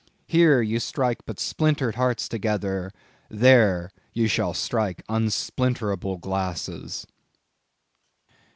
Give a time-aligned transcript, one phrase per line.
[0.25, 7.05] Here ye strike but splintered hearts together—there, ye shall strike unsplinterable glasses!